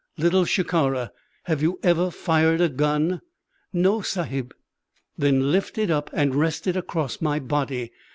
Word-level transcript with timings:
"Little 0.17 0.45
Shikara, 0.45 1.11
have 1.43 1.61
you 1.61 1.79
ever 1.83 2.09
fired 2.09 2.59
a 2.59 2.69
gun?" 2.69 3.21
"No, 3.71 4.01
Sahib" 4.01 4.51
"Then 5.19 5.51
lift 5.51 5.77
it 5.77 5.91
up 5.91 6.09
and 6.11 6.33
rest 6.33 6.65
it 6.65 6.75
across 6.75 7.21
my 7.21 7.37
body. 7.37 7.91